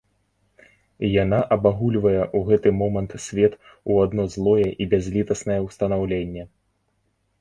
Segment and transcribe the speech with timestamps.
[1.23, 3.53] Яна абагульвае ў гэты момант свет
[3.91, 6.43] у адно злое і бязлітаснае ўстанаўленне.